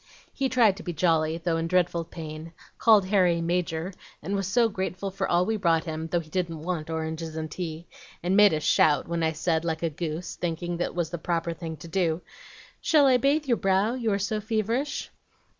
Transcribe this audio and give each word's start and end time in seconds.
He 0.33 0.49
tried 0.49 0.75
to 0.77 0.81
be 0.83 0.93
jolly, 0.93 1.37
though 1.37 1.57
in 1.57 1.67
dreadful 1.67 2.05
pain; 2.05 2.53
called 2.79 3.05
Harry 3.05 3.39
'Major,' 3.39 3.93
and 4.23 4.35
was 4.35 4.47
so 4.47 4.67
grateful 4.67 5.11
for 5.11 5.29
all 5.29 5.45
we 5.45 5.57
brought 5.57 5.83
him, 5.83 6.07
though 6.07 6.19
he 6.21 6.31
didn't 6.31 6.63
want 6.63 6.89
oranges 6.89 7.35
and 7.35 7.51
tea, 7.51 7.85
and 8.23 8.35
made 8.35 8.51
us 8.51 8.63
shout 8.63 9.07
when 9.07 9.21
I 9.21 9.33
said, 9.33 9.63
like 9.63 9.83
a 9.83 9.91
goose, 9.91 10.35
thinking 10.35 10.77
that 10.77 10.95
was 10.95 11.11
the 11.11 11.19
proper 11.19 11.53
thing 11.53 11.77
to 11.77 11.87
do, 11.87 12.23
'Shall 12.81 13.05
I 13.05 13.17
bathe 13.17 13.45
your 13.45 13.57
brow, 13.57 13.93
you 13.93 14.11
are 14.11 14.17
so 14.17 14.41
feverish?' 14.41 15.11